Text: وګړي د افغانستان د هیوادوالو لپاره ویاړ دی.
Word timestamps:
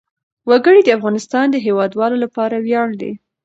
وګړي 0.49 0.81
د 0.83 0.89
افغانستان 0.97 1.45
د 1.51 1.55
هیوادوالو 1.65 2.15
لپاره 2.23 2.55
ویاړ 2.65 2.89
دی. 3.01 3.11